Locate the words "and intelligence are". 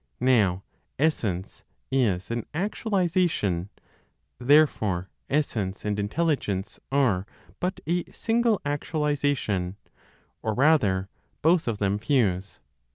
5.85-7.27